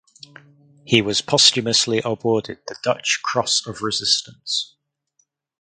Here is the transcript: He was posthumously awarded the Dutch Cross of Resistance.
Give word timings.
He 0.83 0.99
was 1.03 1.21
posthumously 1.21 2.01
awarded 2.03 2.61
the 2.65 2.75
Dutch 2.81 3.19
Cross 3.23 3.67
of 3.67 3.81
Resistance. 3.83 4.75